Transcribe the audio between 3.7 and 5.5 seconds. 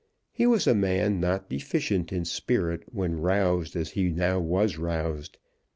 as he now was roused.